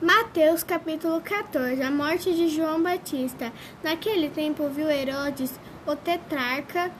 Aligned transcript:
Mateus 0.00 0.62
capítulo 0.62 1.22
14 1.22 1.82
A 1.82 1.90
morte 1.90 2.30
de 2.34 2.48
João 2.48 2.82
Batista. 2.82 3.50
Naquele 3.82 4.28
tempo 4.28 4.68
viu 4.68 4.90
Herodes, 4.90 5.58
o 5.86 5.96
tetrarca, 5.96 6.92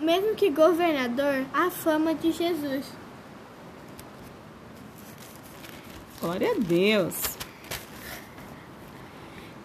mesmo 0.00 0.34
que 0.34 0.48
governador, 0.48 1.44
a 1.52 1.70
fama 1.70 2.14
de 2.14 2.32
Jesus. 2.32 2.86
Glória 6.18 6.52
a 6.52 6.58
Deus. 6.58 7.14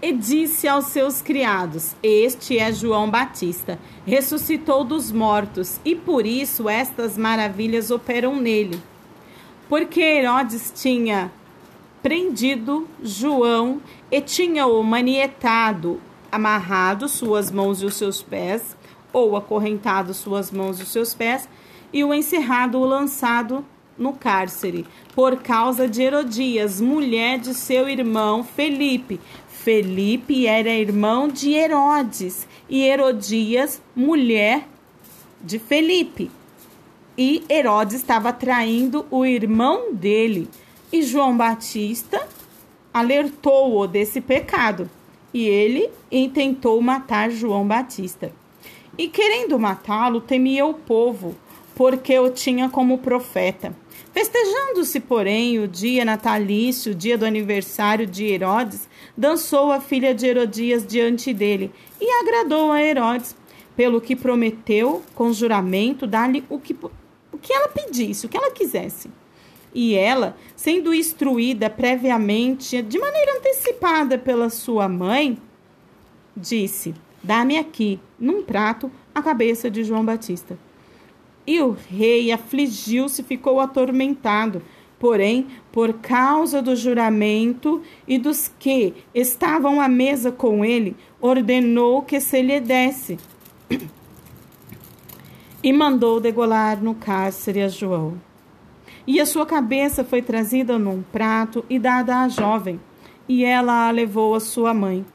E 0.02 0.12
disse 0.12 0.68
aos 0.68 0.88
seus 0.88 1.21
criados: 1.21 1.96
Este 2.04 2.60
é 2.60 2.73
João 2.73 3.10
Batista, 3.10 3.80
ressuscitou 4.05 4.84
dos 4.84 5.14
mortos, 5.14 5.80
e 5.86 5.96
por 5.96 6.25
isso 6.25 6.68
estas 6.68 7.18
maravilhas 7.18 7.89
operam 7.89 8.36
nele. 8.36 8.84
Porque 9.70 10.02
Herodes 10.02 10.73
tinha 10.75 11.32
prendido 12.04 12.86
João 13.02 13.82
e 14.11 14.20
tinha-o 14.20 14.84
manietado, 14.84 16.02
amarrado 16.30 17.07
suas 17.07 17.50
mãos 17.50 17.82
e 17.82 17.86
os 17.86 17.96
seus 17.96 18.21
pés, 18.21 18.75
ou 19.14 19.38
acorrentado 19.38 20.14
suas 20.14 20.52
mãos 20.52 20.80
e 20.80 20.84
os 20.84 20.89
seus 20.89 21.14
pés, 21.14 21.47
e 21.94 22.04
o 22.04 22.14
encerrado 22.14 22.78
ou 22.78 22.86
lançado 22.86 23.66
no 23.97 24.11
cárcere, 24.14 24.86
por 25.16 25.38
causa 25.38 25.88
de 25.88 26.02
Herodias, 26.02 26.82
mulher 26.82 27.39
de 27.39 27.54
seu 27.54 27.88
irmão 27.88 28.44
Felipe. 28.44 29.20
Felipe 29.47 30.46
era 30.46 30.70
irmão 30.70 31.30
de 31.30 31.54
Herodes, 31.54 32.47
e 32.67 32.83
Herodias, 32.83 33.81
mulher 33.95 34.67
de 35.42 35.58
Felipe. 35.58 36.30
E 37.17 37.44
Herodes 37.47 37.94
estava 37.94 38.33
traindo 38.33 39.06
o 39.11 39.25
irmão 39.25 39.94
dele. 39.94 40.50
E 40.94 41.02
João 41.02 41.36
Batista 41.36 42.22
alertou-o 42.94 43.88
desse 43.88 44.22
pecado, 44.22 44.88
e 45.33 45.47
ele 45.47 45.89
intentou 46.11 46.80
matar 46.83 47.31
João 47.31 47.67
Batista. 47.67 48.31
E 48.95 49.08
querendo 49.08 49.58
matá-lo, 49.58 50.21
temia 50.21 50.67
o 50.67 50.75
povo, 50.75 51.36
porque 51.73 52.19
o 52.19 52.30
tinha 52.30 52.69
como 52.69 52.99
profeta. 52.99 53.75
Festejando-se, 54.11 54.99
porém, 54.99 55.58
o 55.58 55.67
dia 55.67 56.05
natalício, 56.05 56.91
o 56.91 56.95
dia 56.95 57.17
do 57.17 57.25
aniversário 57.25 58.05
de 58.05 58.25
Herodes, 58.25 58.88
dançou 59.17 59.71
a 59.71 59.81
filha 59.81 60.14
de 60.14 60.27
Herodias 60.27 60.86
diante 60.86 61.33
dele 61.33 61.71
e 61.99 62.08
agradou 62.21 62.71
a 62.71 62.83
Herodes, 62.83 63.36
pelo 63.75 63.99
que 63.99 64.16
prometeu, 64.16 65.02
com 65.16 65.33
juramento, 65.33 66.05
dar-lhe 66.05 66.44
o 66.52 66.59
que, 66.59 66.77
o 67.31 67.38
que 67.39 67.52
ela 67.52 67.69
pedisse, 67.69 68.27
o 68.27 68.30
que 68.30 68.38
ela 68.38 68.52
quisesse. 68.52 69.09
E 69.73 69.95
ela, 69.95 70.38
sendo 70.55 70.93
instruída 70.93 71.69
previamente, 71.69 72.81
de 72.81 72.99
maneira 72.99 73.38
antecipada 73.38 74.17
pela 74.17 74.49
sua 74.49 74.88
mãe, 74.88 75.38
disse: 76.35 76.93
Dá-me 77.23 77.57
aqui, 77.57 77.99
num 78.19 78.43
prato, 78.43 78.91
a 79.15 79.21
cabeça 79.21 79.71
de 79.71 79.83
João 79.83 80.05
Batista. 80.05 80.57
E 81.45 81.59
o 81.61 81.71
rei 81.71 82.31
afligiu-se 82.31 83.23
ficou 83.23 83.59
atormentado. 83.59 84.61
Porém, 84.99 85.47
por 85.69 85.95
causa 85.95 86.61
do 86.61 86.75
juramento 86.77 87.81
e 88.08 88.17
dos 88.17 88.49
que 88.58 88.93
estavam 89.13 89.81
à 89.81 89.89
mesa 89.89 90.31
com 90.31 90.63
ele, 90.63 90.95
ordenou 91.19 92.02
que 92.03 92.21
se 92.21 92.41
lhe 92.41 92.61
desse. 92.61 93.17
E 95.61 95.73
mandou 95.73 96.21
degolar 96.21 96.81
no 96.81 96.95
cárcere 96.95 97.61
a 97.61 97.67
João. 97.67 98.17
E 99.05 99.19
a 99.19 99.25
sua 99.25 99.45
cabeça 99.45 100.03
foi 100.03 100.21
trazida 100.21 100.79
num 100.79 101.01
prato 101.01 101.65
e 101.69 101.77
dada 101.77 102.21
à 102.21 102.29
jovem, 102.29 102.79
e 103.27 103.43
ela 103.43 103.87
a 103.87 103.91
levou 103.91 104.33
à 104.33 104.39
sua 104.39 104.73
mãe. 104.73 105.05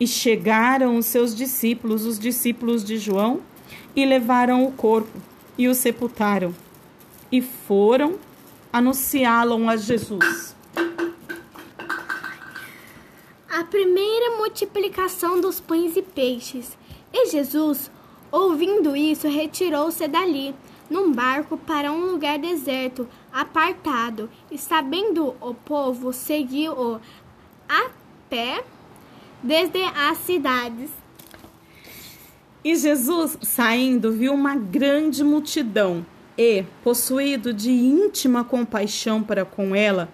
E 0.00 0.06
chegaram 0.06 0.96
os 0.96 1.04
seus 1.04 1.34
discípulos, 1.34 2.06
os 2.06 2.18
discípulos 2.18 2.82
de 2.82 2.96
João, 2.96 3.40
e 3.94 4.06
levaram 4.06 4.64
o 4.64 4.72
corpo 4.72 5.18
e 5.58 5.68
o 5.68 5.74
sepultaram. 5.74 6.54
E 7.30 7.42
foram 7.42 8.14
anunciá-lo 8.72 9.68
a 9.68 9.76
Jesus. 9.76 10.56
A 13.50 13.64
primeira 13.64 14.36
multiplicação 14.38 15.40
dos 15.40 15.60
pães 15.60 15.94
e 15.96 16.00
peixes. 16.00 16.78
E 17.12 17.26
Jesus, 17.30 17.90
ouvindo 18.30 18.96
isso, 18.96 19.28
retirou-se 19.28 20.06
dali 20.08 20.54
num 20.88 21.12
barco 21.12 21.56
para 21.56 21.92
um 21.92 22.12
lugar 22.12 22.38
deserto, 22.38 23.06
apartado, 23.32 24.30
e 24.50 24.56
sabendo 24.56 25.34
o 25.40 25.54
povo, 25.54 26.12
seguiu-o 26.12 27.00
a 27.68 27.90
pé 28.28 28.64
desde 29.42 29.82
as 29.82 30.18
cidades. 30.18 30.90
E 32.64 32.74
Jesus, 32.74 33.38
saindo, 33.42 34.12
viu 34.12 34.34
uma 34.34 34.56
grande 34.56 35.22
multidão 35.22 36.04
e, 36.36 36.64
possuído 36.82 37.52
de 37.52 37.70
íntima 37.70 38.44
compaixão 38.44 39.22
para 39.22 39.44
com 39.44 39.74
ela, 39.74 40.08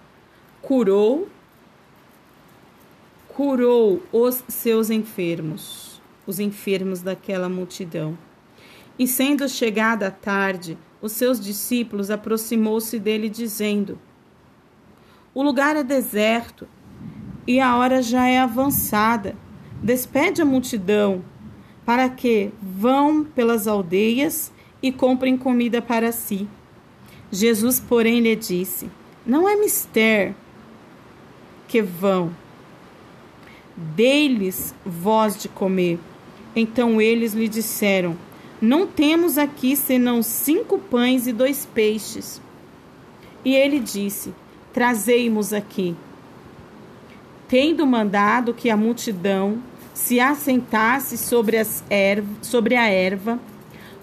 curou 0.60 1.28
curou 3.28 4.00
os 4.12 4.44
seus 4.46 4.90
enfermos, 4.90 6.00
os 6.24 6.38
enfermos 6.38 7.02
daquela 7.02 7.48
multidão. 7.48 8.16
E 8.98 9.06
sendo 9.08 9.48
chegada 9.48 10.06
a 10.06 10.10
tarde, 10.10 10.78
os 11.02 11.12
seus 11.12 11.40
discípulos 11.40 12.10
aproximou-se 12.10 12.98
dele 12.98 13.28
dizendo: 13.28 13.98
O 15.34 15.42
lugar 15.42 15.76
é 15.76 15.82
deserto 15.82 16.68
e 17.46 17.60
a 17.60 17.76
hora 17.76 18.00
já 18.02 18.26
é 18.26 18.38
avançada. 18.38 19.36
Despede 19.82 20.40
a 20.40 20.44
multidão 20.44 21.22
para 21.84 22.08
que 22.08 22.50
vão 22.62 23.24
pelas 23.24 23.66
aldeias 23.66 24.52
e 24.82 24.90
comprem 24.92 25.36
comida 25.36 25.82
para 25.82 26.12
si. 26.12 26.48
Jesus, 27.30 27.80
porém, 27.80 28.20
lhe 28.20 28.36
disse: 28.36 28.88
Não 29.26 29.48
é 29.48 29.56
mister 29.56 30.34
que 31.66 31.82
vão. 31.82 32.30
Dei-lhes 33.76 34.72
voz 34.86 35.36
de 35.36 35.48
comer. 35.48 35.98
Então 36.54 37.00
eles 37.00 37.34
lhe 37.34 37.48
disseram: 37.48 38.16
não 38.60 38.86
temos 38.86 39.36
aqui 39.36 39.76
senão 39.76 40.22
cinco 40.22 40.78
pães 40.78 41.26
e 41.26 41.32
dois 41.32 41.66
peixes. 41.66 42.40
E 43.44 43.54
ele 43.54 43.78
disse: 43.78 44.34
Trazei-mos 44.72 45.52
aqui. 45.52 45.94
Tendo 47.46 47.86
mandado 47.86 48.54
que 48.54 48.70
a 48.70 48.76
multidão 48.76 49.62
se 49.92 50.18
assentasse 50.18 51.16
sobre, 51.16 51.56
as 51.56 51.84
erva, 51.88 52.28
sobre 52.42 52.74
a 52.74 52.88
erva, 52.88 53.38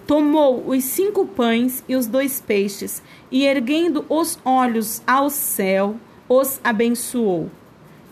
tomou 0.06 0.68
os 0.68 0.84
cinco 0.84 1.26
pães 1.26 1.84
e 1.88 1.94
os 1.94 2.06
dois 2.06 2.40
peixes, 2.40 3.02
e 3.30 3.44
erguendo 3.44 4.04
os 4.08 4.38
olhos 4.44 5.02
ao 5.06 5.28
céu, 5.28 5.96
os 6.28 6.60
abençoou. 6.64 7.50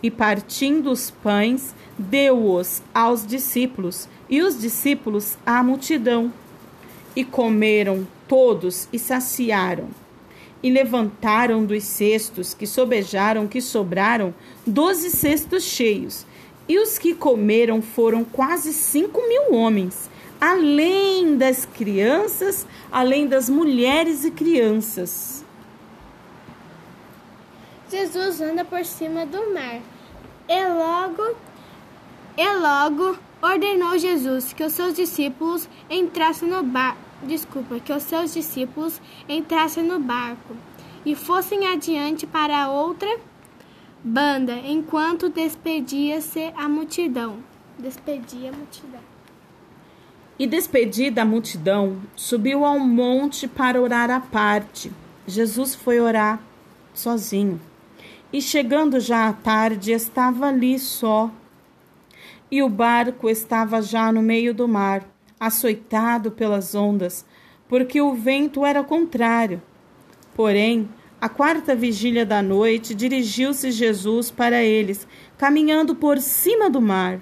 E 0.02 0.10
partindo 0.10 0.90
os 0.90 1.10
pães, 1.10 1.74
deu-os 1.98 2.82
aos 2.94 3.26
discípulos, 3.26 4.08
e 4.30 4.40
os 4.40 4.58
discípulos 4.58 5.36
à 5.44 5.62
multidão. 5.62 6.32
E 7.16 7.24
comeram 7.24 8.06
todos 8.28 8.88
e 8.92 8.98
saciaram. 8.98 9.88
E 10.62 10.70
levantaram 10.70 11.64
dos 11.64 11.82
cestos 11.82 12.54
que 12.54 12.66
sobejaram, 12.66 13.48
que 13.48 13.60
sobraram, 13.60 14.32
doze 14.64 15.10
cestos 15.10 15.64
cheios. 15.64 16.24
E 16.68 16.78
os 16.78 16.98
que 16.98 17.14
comeram 17.14 17.82
foram 17.82 18.22
quase 18.22 18.72
cinco 18.72 19.20
mil 19.26 19.52
homens, 19.52 20.08
além 20.40 21.36
das 21.36 21.66
crianças, 21.66 22.64
além 22.92 23.26
das 23.26 23.50
mulheres 23.50 24.24
e 24.24 24.30
crianças. 24.30 25.44
Jesus 27.90 28.40
anda 28.40 28.64
por 28.64 28.84
cima 28.84 29.26
do 29.26 29.52
mar. 29.52 29.80
E 30.48 30.68
logo, 30.68 31.36
e 32.36 32.56
logo 32.56 33.18
ordenou 33.42 33.98
Jesus 33.98 34.52
que 34.52 34.64
os 34.64 34.72
seus 34.72 34.94
discípulos 34.94 35.68
entrassem 35.88 36.48
no 36.48 36.62
barco, 36.62 37.00
desculpa, 37.22 37.80
que 37.80 37.92
os 37.92 38.02
seus 38.02 38.34
discípulos 38.34 39.00
entrassem 39.28 39.84
no 39.84 39.98
barco 39.98 40.56
e 41.04 41.14
fossem 41.14 41.66
adiante 41.66 42.26
para 42.26 42.68
outra 42.68 43.18
banda, 44.02 44.54
enquanto 44.54 45.28
despedia-se 45.28 46.52
a 46.56 46.68
multidão. 46.68 47.38
Despedia 47.78 48.50
a 48.50 48.52
multidão. 48.52 49.00
E 50.38 50.46
despedida 50.46 51.22
a 51.22 51.24
multidão, 51.24 52.00
subiu 52.16 52.64
ao 52.64 52.78
monte 52.78 53.46
para 53.46 53.80
orar 53.80 54.10
à 54.10 54.20
parte. 54.20 54.90
Jesus 55.26 55.74
foi 55.74 56.00
orar 56.00 56.40
sozinho. 56.94 57.60
E 58.32 58.40
chegando 58.40 59.00
já 59.00 59.28
à 59.28 59.32
tarde, 59.32 59.92
estava 59.92 60.46
ali 60.46 60.78
só 60.78 61.30
e 62.50 62.62
o 62.62 62.68
barco 62.68 63.28
estava 63.28 63.80
já 63.80 64.10
no 64.10 64.22
meio 64.22 64.52
do 64.52 64.66
mar, 64.66 65.08
açoitado 65.38 66.30
pelas 66.30 66.74
ondas, 66.74 67.24
porque 67.68 68.00
o 68.00 68.14
vento 68.14 68.64
era 68.64 68.82
contrário. 68.82 69.62
Porém, 70.34 70.88
A 71.22 71.28
quarta 71.28 71.74
vigília 71.74 72.24
da 72.24 72.40
noite, 72.40 72.94
dirigiu-se 72.94 73.70
Jesus 73.70 74.30
para 74.30 74.62
eles, 74.62 75.06
caminhando 75.36 75.94
por 75.94 76.18
cima 76.18 76.70
do 76.70 76.80
mar. 76.80 77.20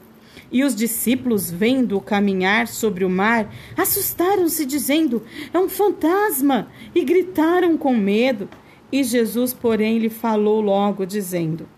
E 0.53 0.63
os 0.63 0.73
discípulos, 0.73 1.51
vendo-o 1.51 2.01
caminhar 2.01 2.69
sobre 2.69 3.05
o 3.05 3.11
mar, 3.11 3.53
assustaram-se, 3.77 4.65
dizendo: 4.65 5.25
É 5.53 5.59
um 5.59 5.69
fantasma! 5.69 6.69
E 6.95 7.05
gritaram 7.05 7.77
com 7.77 7.93
medo. 7.93 8.49
E 8.93 9.03
Jesus, 9.03 9.53
porém, 9.53 9.99
lhe 9.99 10.09
falou 10.09 10.61
logo, 10.61 11.05
dizendo: 11.05 11.69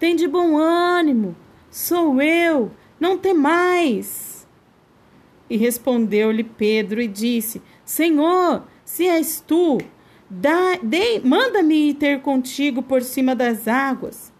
Tem 0.00 0.16
de 0.16 0.26
bom 0.26 0.56
ânimo, 0.56 1.36
sou 1.70 2.20
eu, 2.20 2.72
não 3.02 3.18
temais. 3.18 4.46
E 5.50 5.56
respondeu-lhe 5.56 6.44
Pedro 6.44 7.02
e 7.02 7.08
disse: 7.08 7.60
Senhor, 7.84 8.62
se 8.84 9.08
és 9.08 9.40
tu, 9.40 9.78
manda-me 11.24 11.90
ir 11.90 11.94
ter 11.94 12.22
contigo 12.22 12.80
por 12.80 13.02
cima 13.02 13.34
das 13.34 13.66
águas. 13.66 14.32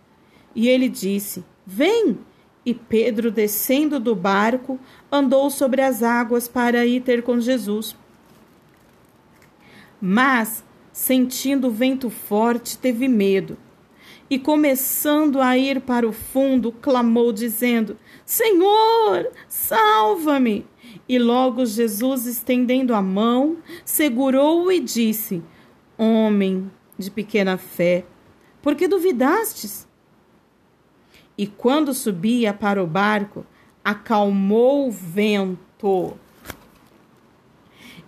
E 0.54 0.68
ele 0.68 0.88
disse: 0.88 1.44
Vem. 1.66 2.18
E 2.64 2.72
Pedro, 2.72 3.32
descendo 3.32 3.98
do 3.98 4.14
barco, 4.14 4.78
andou 5.10 5.50
sobre 5.50 5.82
as 5.82 6.00
águas 6.00 6.46
para 6.46 6.86
ir 6.86 7.02
ter 7.02 7.24
com 7.24 7.40
Jesus. 7.40 7.96
Mas, 10.00 10.64
sentindo 10.92 11.66
o 11.66 11.72
vento 11.72 12.08
forte, 12.08 12.78
teve 12.78 13.08
medo. 13.08 13.58
E 14.32 14.38
começando 14.38 15.42
a 15.42 15.58
ir 15.58 15.82
para 15.82 16.08
o 16.08 16.10
fundo, 16.10 16.72
clamou, 16.72 17.34
dizendo: 17.34 17.98
Senhor, 18.24 19.30
salva-me! 19.46 20.64
E 21.06 21.18
logo 21.18 21.66
Jesus, 21.66 22.24
estendendo 22.24 22.94
a 22.94 23.02
mão, 23.02 23.58
segurou-o 23.84 24.72
e 24.72 24.80
disse: 24.80 25.42
Homem 25.98 26.70
de 26.96 27.10
pequena 27.10 27.58
fé, 27.58 28.06
por 28.62 28.74
que 28.74 28.88
duvidastes? 28.88 29.86
E 31.36 31.46
quando 31.46 31.92
subia 31.92 32.54
para 32.54 32.82
o 32.82 32.86
barco, 32.86 33.44
acalmou 33.84 34.88
o 34.88 34.90
vento. 34.90 36.16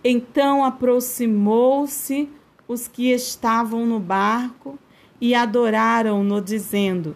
Então 0.03 0.65
aproximou-se 0.65 2.27
os 2.67 2.87
que 2.87 3.11
estavam 3.11 3.85
no 3.85 3.99
barco 3.99 4.79
e 5.19 5.33
adoraram-no, 5.33 6.41
dizendo: 6.41 7.15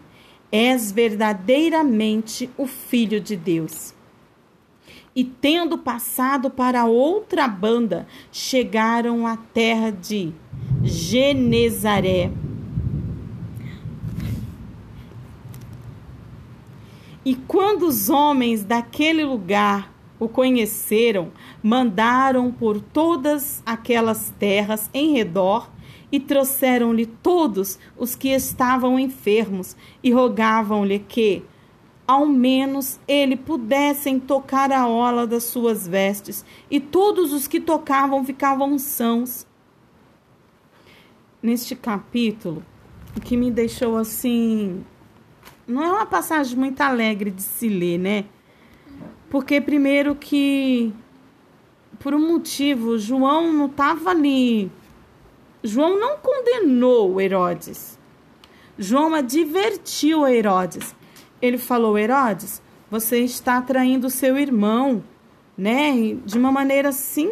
És 0.51 0.91
verdadeiramente 0.91 2.49
o 2.57 2.65
Filho 2.65 3.19
de 3.19 3.35
Deus. 3.35 3.93
E 5.15 5.23
tendo 5.23 5.77
passado 5.77 6.49
para 6.49 6.85
outra 6.85 7.47
banda, 7.47 8.07
chegaram 8.31 9.27
à 9.27 9.35
terra 9.35 9.91
de 9.91 10.31
Genezaré. 10.83 12.31
E 17.25 17.35
quando 17.35 17.83
os 17.83 18.09
homens 18.09 18.63
daquele 18.63 19.25
lugar 19.25 19.93
o 20.19 20.27
conheceram, 20.27 21.31
mandaram 21.61 22.51
por 22.51 22.79
todas 22.81 23.61
aquelas 23.65 24.33
terras 24.39 24.89
em 24.93 25.13
redor 25.13 25.69
e 26.11 26.19
trouxeram-lhe 26.19 27.05
todos 27.05 27.77
os 27.97 28.15
que 28.15 28.29
estavam 28.29 28.99
enfermos 28.99 29.75
e 30.03 30.11
rogavam-lhe 30.11 30.99
que, 30.99 31.43
ao 32.07 32.25
menos, 32.25 32.99
ele 33.07 33.35
pudessem 33.35 34.19
tocar 34.19 34.71
a 34.71 34.87
ola 34.87 35.27
das 35.27 35.43
suas 35.43 35.87
vestes, 35.87 36.43
e 36.69 36.79
todos 36.79 37.31
os 37.31 37.47
que 37.47 37.59
tocavam 37.59 38.25
ficavam 38.25 38.77
sãos 38.79 39.45
neste 41.41 41.75
capítulo, 41.75 42.63
o 43.15 43.21
que 43.21 43.37
me 43.37 43.51
deixou 43.51 43.97
assim. 43.97 44.83
Não 45.67 45.83
é 45.83 45.91
uma 45.91 46.05
passagem 46.05 46.57
muito 46.57 46.81
alegre 46.81 47.29
de 47.29 47.43
se 47.43 47.69
ler, 47.69 47.99
né? 47.99 48.25
Porque, 49.29 49.61
primeiro, 49.61 50.15
que 50.15 50.91
por 51.99 52.13
um 52.13 52.31
motivo, 52.31 52.97
João 52.97 53.51
não 53.51 53.65
estava 53.65 54.11
ali. 54.11 54.71
João 55.63 55.99
não 55.99 56.17
condenou 56.17 57.19
Herodes. 57.19 57.97
João 58.77 59.13
advertiu 59.13 60.23
a 60.23 60.33
Herodes. 60.33 60.95
Ele 61.41 61.57
falou: 61.57 61.97
Herodes, 61.97 62.61
você 62.89 63.19
está 63.19 63.61
traindo 63.61 64.09
seu 64.09 64.37
irmão, 64.37 65.03
né? 65.57 66.15
De 66.25 66.37
uma 66.37 66.51
maneira 66.51 66.89
assim 66.89 67.29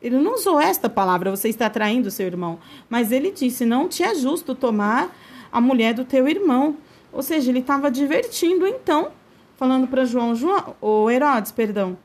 ele 0.00 0.16
não 0.16 0.34
usou 0.34 0.60
esta 0.60 0.88
palavra, 0.88 1.30
você 1.30 1.48
está 1.48 1.68
traindo 1.68 2.10
seu 2.10 2.26
irmão. 2.26 2.58
Mas 2.88 3.10
ele 3.10 3.30
disse: 3.32 3.64
Não 3.64 3.88
te 3.88 4.02
é 4.02 4.14
justo 4.14 4.54
tomar 4.54 5.14
a 5.50 5.60
mulher 5.60 5.94
do 5.94 6.04
teu 6.04 6.28
irmão. 6.28 6.76
Ou 7.12 7.22
seja, 7.22 7.50
ele 7.50 7.60
estava 7.60 7.90
divertindo 7.90 8.66
então, 8.66 9.10
falando 9.56 9.88
para 9.88 10.04
João, 10.04 10.34
João, 10.34 10.76
ou 10.80 11.10
Herodes, 11.10 11.52
perdão. 11.52 11.96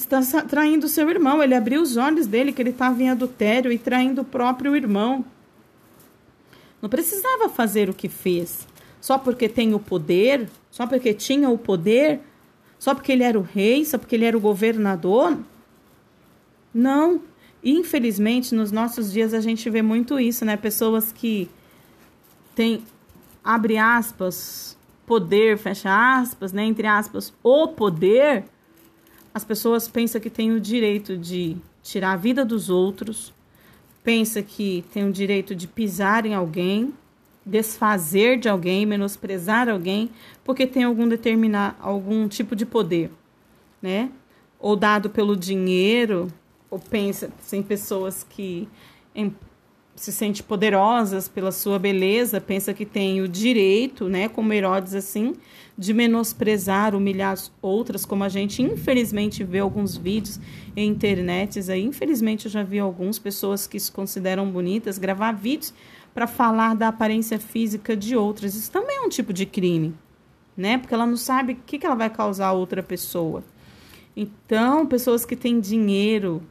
Está 0.00 0.42
traindo 0.42 0.88
seu 0.88 1.08
irmão. 1.10 1.42
Ele 1.42 1.54
abriu 1.54 1.82
os 1.82 1.96
olhos 1.96 2.26
dele 2.26 2.52
que 2.52 2.62
ele 2.62 2.70
estava 2.70 3.02
em 3.02 3.10
adultério 3.10 3.70
e 3.70 3.78
traindo 3.78 4.22
o 4.22 4.24
próprio 4.24 4.74
irmão. 4.74 5.24
Não 6.80 6.88
precisava 6.88 7.50
fazer 7.50 7.90
o 7.90 7.94
que 7.94 8.08
fez. 8.08 8.66
Só 9.00 9.18
porque 9.18 9.48
tem 9.48 9.74
o 9.74 9.78
poder, 9.78 10.48
só 10.70 10.86
porque 10.86 11.12
tinha 11.12 11.50
o 11.50 11.58
poder, 11.58 12.20
só 12.78 12.94
porque 12.94 13.12
ele 13.12 13.22
era 13.22 13.38
o 13.38 13.42
rei, 13.42 13.84
só 13.84 13.98
porque 13.98 14.14
ele 14.14 14.24
era 14.24 14.36
o 14.36 14.40
governador. 14.40 15.38
Não. 16.72 17.20
Infelizmente, 17.62 18.54
nos 18.54 18.72
nossos 18.72 19.12
dias 19.12 19.34
a 19.34 19.40
gente 19.40 19.68
vê 19.68 19.82
muito 19.82 20.18
isso, 20.18 20.46
né? 20.46 20.56
Pessoas 20.56 21.12
que 21.12 21.50
têm, 22.54 22.82
abre 23.44 23.76
aspas, 23.76 24.78
poder, 25.06 25.58
fecha 25.58 25.90
aspas, 26.18 26.54
né? 26.54 26.64
Entre 26.64 26.86
aspas, 26.86 27.34
o 27.42 27.68
poder. 27.68 28.44
As 29.32 29.44
pessoas 29.44 29.86
pensam 29.86 30.20
que 30.20 30.30
têm 30.30 30.52
o 30.52 30.60
direito 30.60 31.16
de 31.16 31.56
tirar 31.82 32.12
a 32.12 32.16
vida 32.16 32.44
dos 32.44 32.68
outros, 32.68 33.32
pensa 34.02 34.42
que 34.42 34.84
tem 34.92 35.08
o 35.08 35.12
direito 35.12 35.54
de 35.54 35.68
pisar 35.68 36.26
em 36.26 36.34
alguém, 36.34 36.92
desfazer 37.44 38.38
de 38.38 38.48
alguém, 38.48 38.84
menosprezar 38.84 39.68
alguém, 39.68 40.10
porque 40.44 40.66
tem 40.66 40.84
algum 40.84 41.08
determinar 41.08 41.78
algum 41.80 42.26
tipo 42.28 42.56
de 42.56 42.66
poder, 42.66 43.10
né? 43.80 44.10
Ou 44.58 44.76
dado 44.76 45.08
pelo 45.08 45.36
dinheiro, 45.36 46.28
ou 46.70 46.78
pensa 46.78 47.30
em 47.52 47.62
pessoas 47.62 48.26
que 48.28 48.68
em, 49.14 49.34
se 49.94 50.12
sentem 50.12 50.42
poderosas 50.42 51.28
pela 51.28 51.52
sua 51.52 51.78
beleza, 51.78 52.40
pensa 52.40 52.72
que 52.72 52.86
tem 52.86 53.20
o 53.20 53.28
direito, 53.28 54.08
né, 54.08 54.28
como 54.28 54.52
Herodes 54.52 54.94
assim, 54.94 55.34
de 55.80 55.94
menosprezar, 55.94 56.94
humilhar 56.94 57.32
as 57.32 57.50
outras, 57.62 58.04
como 58.04 58.22
a 58.22 58.28
gente 58.28 58.60
infelizmente 58.60 59.42
vê 59.42 59.60
alguns 59.60 59.96
vídeos 59.96 60.38
em 60.76 60.90
internets 60.90 61.70
aí, 61.70 61.82
infelizmente 61.82 62.44
eu 62.44 62.52
já 62.52 62.62
vi 62.62 62.78
algumas 62.78 63.18
pessoas 63.18 63.66
que 63.66 63.80
se 63.80 63.90
consideram 63.90 64.50
bonitas 64.50 64.98
gravar 64.98 65.32
vídeos 65.32 65.72
para 66.12 66.26
falar 66.26 66.76
da 66.76 66.88
aparência 66.88 67.40
física 67.40 67.96
de 67.96 68.14
outras. 68.14 68.54
Isso 68.54 68.70
também 68.70 68.98
é 68.98 69.00
um 69.00 69.08
tipo 69.08 69.32
de 69.32 69.46
crime, 69.46 69.94
né? 70.54 70.76
Porque 70.76 70.92
ela 70.92 71.06
não 71.06 71.16
sabe 71.16 71.54
o 71.54 71.56
que, 71.64 71.78
que 71.78 71.86
ela 71.86 71.94
vai 71.94 72.10
causar 72.10 72.48
a 72.48 72.52
outra 72.52 72.82
pessoa. 72.82 73.42
Então, 74.14 74.84
pessoas 74.84 75.24
que 75.24 75.34
têm 75.34 75.60
dinheiro, 75.60 76.42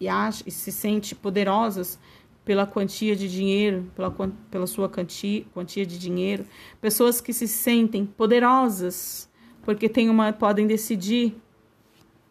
e, 0.00 0.08
acha, 0.08 0.42
e 0.46 0.50
se 0.50 0.72
sente 0.72 1.14
poderosas 1.14 1.98
pela 2.48 2.66
quantia 2.66 3.14
de 3.14 3.28
dinheiro, 3.28 3.92
pela, 3.94 4.10
pela 4.50 4.66
sua 4.66 4.88
quantia, 4.88 5.44
quantia 5.52 5.84
de 5.84 5.98
dinheiro, 5.98 6.46
pessoas 6.80 7.20
que 7.20 7.30
se 7.30 7.46
sentem 7.46 8.06
poderosas 8.06 9.28
porque 9.60 9.86
tem 9.86 10.08
uma, 10.08 10.32
podem 10.32 10.66
decidir 10.66 11.36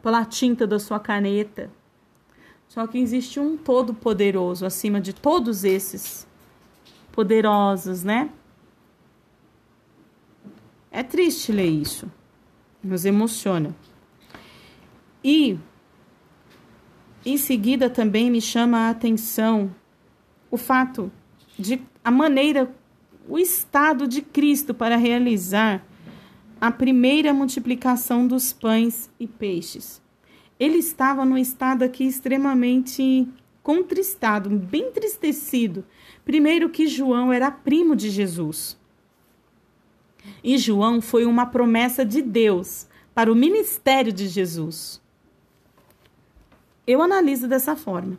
pela 0.02 0.26
tinta 0.26 0.66
da 0.66 0.80
sua 0.80 1.00
caneta. 1.00 1.70
Só 2.68 2.88
que 2.88 2.98
existe 2.98 3.40
um 3.40 3.56
todo 3.56 3.94
poderoso 3.94 4.66
acima 4.66 5.00
de 5.00 5.14
todos 5.14 5.64
esses 5.64 6.28
poderosos, 7.12 8.04
né? 8.04 8.32
É 10.90 11.04
triste 11.04 11.52
ler 11.52 11.70
isso, 11.70 12.12
nos 12.84 13.06
emociona. 13.06 13.76
E 15.24 15.60
em 17.24 17.38
seguida, 17.38 17.88
também 17.88 18.32
me 18.32 18.42
chama 18.42 18.88
a 18.88 18.90
atenção 18.90 19.76
o 20.50 20.58
fato 20.58 21.12
de 21.58 21.82
a 22.04 22.12
maneira, 22.12 22.72
o 23.28 23.38
estado 23.38 24.08
de 24.08 24.22
Cristo 24.22 24.74
para 24.74 24.96
realizar 24.96 25.86
a 26.60 26.72
primeira 26.72 27.34
multiplicação 27.34 28.28
dos 28.28 28.54
pães 28.54 29.10
e 29.20 29.28
peixes. 29.28 30.02
Ele 30.60 30.78
estava 30.78 31.24
num 31.24 31.38
estado 31.38 31.84
aqui 31.84 32.06
extremamente 32.06 33.28
contristado, 33.62 34.50
bem 34.50 34.88
entristecido. 34.88 35.86
Primeiro 36.24 36.70
que 36.70 36.88
João 36.88 37.32
era 37.32 37.52
primo 37.52 37.96
de 37.96 38.10
Jesus. 38.10 38.78
E 40.44 40.58
João 40.58 41.02
foi 41.02 41.26
uma 41.26 41.46
promessa 41.46 42.06
de 42.06 42.22
Deus 42.22 42.88
para 43.14 43.32
o 43.32 43.36
ministério 43.36 44.12
de 44.12 44.28
Jesus. 44.28 45.02
Eu 46.86 47.02
analiso 47.02 47.48
dessa 47.48 47.76
forma. 47.76 48.18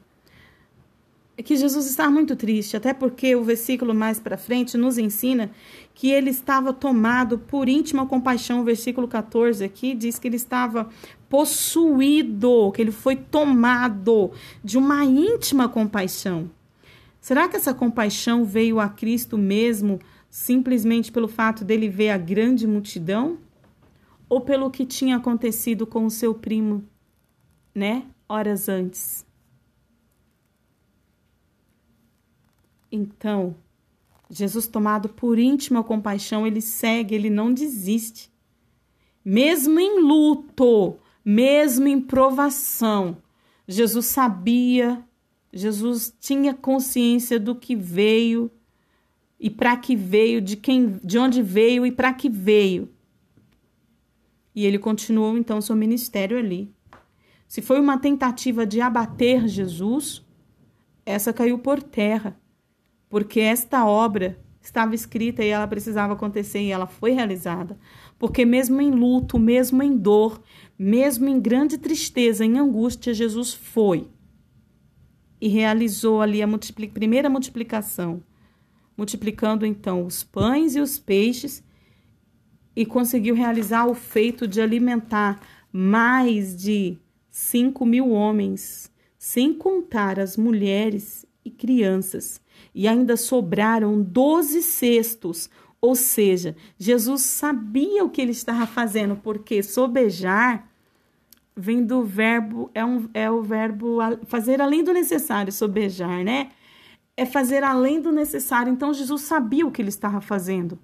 É 1.39 1.43
que 1.43 1.57
Jesus 1.57 1.87
está 1.87 2.11
muito 2.11 2.35
triste, 2.35 2.77
até 2.77 2.93
porque 2.93 3.37
o 3.37 3.45
versículo 3.45 3.95
mais 3.95 4.19
para 4.19 4.37
frente 4.37 4.77
nos 4.77 4.99
ensina 4.99 5.53
que 5.95 6.11
ele 6.11 6.31
estava 6.31 6.73
tomado 6.73 7.39
por 7.39 7.69
íntima 7.69 8.05
compaixão. 8.05 8.61
O 8.61 8.65
versículo 8.65 9.07
14 9.07 9.63
aqui 9.65 9.95
diz 9.95 10.19
que 10.19 10.27
ele 10.27 10.35
estava 10.35 10.89
possuído, 11.29 12.73
que 12.73 12.83
ele 12.83 12.91
foi 12.91 13.15
tomado 13.15 14.33
de 14.65 14.77
uma 14.77 15.05
íntima 15.05 15.69
compaixão. 15.69 16.51
Será 17.21 17.47
que 17.47 17.57
essa 17.57 17.73
compaixão 17.73 18.45
veio 18.45 18.81
a 18.81 18.89
Cristo 18.89 19.39
mesmo 19.39 20.01
simplesmente 20.29 21.13
pelo 21.13 21.29
fato 21.29 21.65
dele 21.65 21.89
ver 21.89 22.11
a 22.11 22.19
grande 22.19 22.67
multidão? 22.67 23.39
Ou 24.29 24.41
pelo 24.41 24.73
que 24.73 24.85
tinha 24.85 25.17
acontecido 25.17 25.87
com 25.87 26.05
o 26.05 26.11
seu 26.11 26.35
primo, 26.35 26.83
né, 27.73 28.03
horas 28.29 28.69
antes? 28.69 29.28
Então, 32.91 33.55
Jesus, 34.31 34.67
tomado 34.67 35.09
por 35.09 35.39
íntima 35.39 35.83
compaixão, 35.83 36.47
ele 36.47 36.61
segue, 36.61 37.15
ele 37.15 37.31
não 37.31 37.53
desiste. 37.53 38.31
Mesmo 39.25 39.79
em 39.81 40.01
luto, 40.01 40.99
mesmo 41.25 41.89
em 41.89 42.01
provação, 42.01 43.19
Jesus 43.67 44.07
sabia, 44.07 45.05
Jesus 45.53 46.15
tinha 46.19 46.55
consciência 46.55 47.39
do 47.39 47.55
que 47.55 47.75
veio 47.75 48.51
e 49.41 49.49
para 49.49 49.77
que 49.77 49.95
veio, 49.95 50.41
de 50.41 50.57
quem, 50.57 50.99
de 51.05 51.19
onde 51.19 51.43
veio 51.43 51.87
e 51.87 51.93
para 51.93 52.13
que 52.13 52.29
veio. 52.29 52.91
E 54.55 54.65
ele 54.67 54.79
continuou 54.79 55.37
então 55.37 55.61
seu 55.61 55.77
ministério 55.77 56.39
ali. 56.39 56.75
Se 57.47 57.63
foi 57.63 57.81
uma 57.81 57.99
tentativa 57.99 58.67
de 58.67 58.81
abater 58.81 59.47
Jesus, 59.47 60.25
essa 61.07 61.33
caiu 61.33 61.59
por 61.59 61.83
terra 61.83 62.39
porque 63.09 63.41
esta 63.41 63.87
obra 63.87 64.39
estava 64.61 64.95
escrita 64.95 65.43
e 65.43 65.49
ela 65.49 65.67
precisava 65.67 66.13
acontecer 66.13 66.61
e 66.61 66.71
ela 66.71 66.87
foi 66.87 67.13
realizada. 67.13 67.79
Porque 68.19 68.45
mesmo 68.45 68.81
em 68.81 68.91
luto, 68.91 69.39
mesmo 69.39 69.83
em 69.83 69.97
dor, 69.97 70.43
mesmo 70.79 71.29
em 71.29 71.41
grande 71.41 71.79
tristeza, 71.79 72.45
em 72.45 72.59
angústia, 72.59 73.15
Jesus 73.15 73.55
foi 73.55 74.09
e 75.41 75.49
realizou 75.49 76.21
ali 76.21 76.43
a 76.43 76.47
multipli 76.47 76.89
primeira 76.89 77.31
multiplicação, 77.31 78.23
multiplicando 78.97 79.65
então 79.65 80.05
os 80.05 80.25
pães 80.25 80.75
e 80.75 80.81
os 80.81 80.99
peixes 80.99 81.63
e 82.75 82.85
conseguiu 82.85 83.35
realizar 83.35 83.87
o 83.87 83.95
feito 83.95 84.47
de 84.47 84.61
alimentar 84.61 85.41
mais 85.73 86.57
de 86.57 86.99
cinco 87.31 87.87
mil 87.87 88.11
homens, 88.11 88.93
sem 89.17 89.55
contar 89.55 90.19
as 90.19 90.37
mulheres 90.37 91.25
e 91.45 91.51
crianças 91.51 92.41
e 92.75 92.87
ainda 92.87 93.17
sobraram 93.17 94.01
doze 94.03 94.63
cestos. 94.63 95.49
Ou 95.81 95.95
seja, 95.95 96.57
Jesus 96.77 97.23
sabia 97.23 98.05
o 98.05 98.11
que 98.11 98.21
ele 98.21 98.33
estava 98.33 98.67
fazendo, 98.67 99.17
porque 99.17 99.63
sobejar 99.63 100.69
vem 101.57 101.85
do 101.85 102.05
verbo, 102.05 102.71
é, 102.75 102.85
um, 102.85 103.09
é 103.13 103.31
o 103.31 103.43
verbo 103.43 103.99
fazer 104.27 104.61
além 104.61 104.85
do 104.85 104.93
necessário, 104.93 105.53
sobejar, 105.53 106.25
né? 106.25 106.51
É 107.17 107.27
fazer 107.27 107.65
além 107.65 108.01
do 108.01 108.13
necessário. 108.13 108.73
Então 108.73 108.95
Jesus 108.95 109.23
sabia 109.23 109.67
o 109.67 109.71
que 109.71 109.83
ele 109.83 109.89
estava 109.89 110.21
fazendo. 110.21 110.79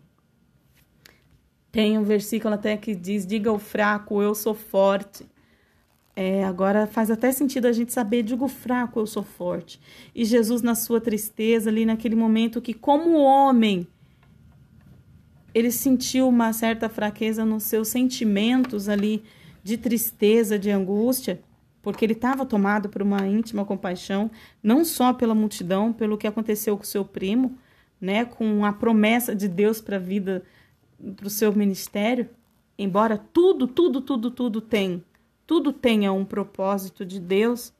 Tem 1.71 1.99
um 1.99 2.05
versículo 2.05 2.55
até 2.55 2.77
que 2.77 2.95
diz: 2.95 3.27
Diga 3.27 3.51
ao 3.51 3.59
fraco, 3.59 4.23
eu 4.23 4.35
sou 4.35 4.55
forte. 4.55 5.27
É, 6.17 6.45
agora 6.45 6.87
faz 6.87 7.11
até 7.11 7.33
sentido 7.33 7.67
a 7.67 7.73
gente 7.73 7.93
saber, 7.93 8.23
digo 8.23 8.47
fraco, 8.47 9.01
eu 9.01 9.07
sou 9.07 9.25
forte. 9.25 9.81
E 10.15 10.25
Jesus, 10.25 10.63
na 10.63 10.77
sua 10.77 11.01
tristeza, 11.01 11.71
ali 11.71 11.85
naquele 11.85 12.15
momento 12.15 12.63
que, 12.63 12.73
como 12.73 13.19
homem, 13.19 13.87
ele 15.53 15.73
sentiu 15.73 16.29
uma 16.29 16.53
certa 16.53 16.89
fraqueza 16.89 17.45
nos 17.45 17.65
seus 17.65 17.89
sentimentos 17.89 18.89
ali 18.89 19.25
de 19.63 19.77
tristeza, 19.77 20.57
de 20.57 20.71
angústia, 20.71 21.41
porque 21.83 22.05
ele 22.05 22.13
estava 22.13 22.47
tomado 22.47 22.89
por 22.89 23.03
uma 23.03 23.27
íntima 23.27 23.65
compaixão, 23.65 24.31
não 24.63 24.85
só 24.85 25.13
pela 25.13 25.35
multidão, 25.35 25.93
pelo 25.93 26.17
que 26.17 26.27
aconteceu 26.29 26.77
com 26.77 26.85
seu 26.85 27.05
primo, 27.05 27.59
né, 28.01 28.25
com 28.25 28.65
a 28.65 28.73
promessa 28.73 29.35
de 29.35 29.49
Deus 29.49 29.81
para 29.81 29.97
a 29.97 30.01
vida, 30.01 30.45
para 31.17 31.27
o 31.27 31.31
seu 31.31 31.53
ministério, 31.53 32.29
embora 32.79 33.19
tudo, 33.19 33.67
tudo, 33.67 34.01
tudo, 34.01 34.31
tudo 34.31 34.61
tem 34.61 35.03
tudo 35.47 35.73
tenha 35.73 36.13
um 36.13 36.25
propósito 36.25 37.05
de 37.05 37.21
Deus. 37.21 37.73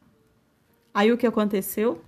Aí 0.93 1.11
o 1.11 1.19
que 1.19 1.27
aconteceu? 1.27 2.03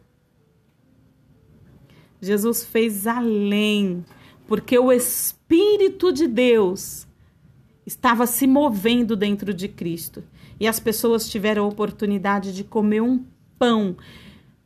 Jesus 2.21 2.65
fez 2.65 3.07
além, 3.07 4.05
porque 4.47 4.79
o 4.79 4.93
Espírito 4.93 6.13
de 6.13 6.27
Deus 6.27 7.07
estava 7.85 8.27
se 8.27 8.47
movendo 8.47 9.15
dentro 9.15 9.53
de 9.55 9.69
Cristo. 9.69 10.25
E 10.59 10.67
as 10.67 10.81
pessoas 10.81 11.29
tiveram 11.29 11.65
a 11.65 11.69
oportunidade 11.69 12.55
de 12.55 12.65
comer 12.65 13.03
um 13.03 13.25
pão 13.59 13.97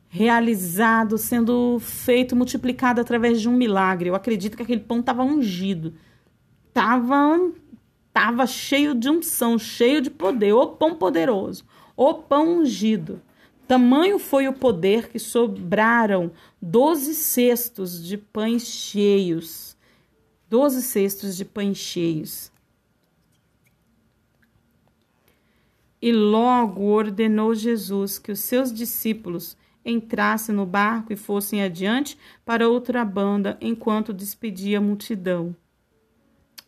realizado, 0.07 1.17
sendo 1.17 1.77
feito, 1.79 2.35
multiplicado 2.35 2.99
através 2.99 3.39
de 3.39 3.47
um 3.47 3.55
milagre. 3.55 4.09
Eu 4.09 4.15
acredito 4.15 4.57
que 4.57 4.63
aquele 4.63 4.81
pão 4.81 4.99
estava 4.99 5.23
ungido. 5.23 5.93
Estava 6.67 7.39
Estava 8.11 8.45
cheio 8.45 8.93
de 8.93 9.09
unção, 9.09 9.57
cheio 9.57 10.01
de 10.01 10.09
poder, 10.09 10.51
o 10.51 10.67
pão 10.67 10.95
poderoso, 10.95 11.63
o 11.95 12.13
pão 12.13 12.59
ungido. 12.59 13.21
Tamanho 13.65 14.19
foi 14.19 14.49
o 14.49 14.53
poder 14.53 15.07
que 15.07 15.17
sobraram 15.17 16.29
doze 16.61 17.15
cestos 17.15 18.05
de 18.05 18.17
pães 18.17 18.63
cheios. 18.67 19.77
Doze 20.49 20.81
cestos 20.81 21.37
de 21.37 21.45
pães 21.45 21.77
cheios. 21.77 22.51
E 26.01 26.11
logo 26.11 26.83
ordenou 26.83 27.55
Jesus 27.55 28.19
que 28.19 28.33
os 28.33 28.41
seus 28.41 28.73
discípulos 28.73 29.55
entrassem 29.85 30.53
no 30.53 30.65
barco 30.65 31.13
e 31.13 31.15
fossem 31.15 31.63
adiante 31.63 32.17
para 32.43 32.67
outra 32.67 33.05
banda, 33.05 33.57
enquanto 33.61 34.11
despedia 34.11 34.79
a 34.79 34.81
multidão. 34.81 35.55